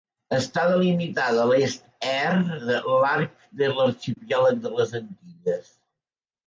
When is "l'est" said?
1.49-1.85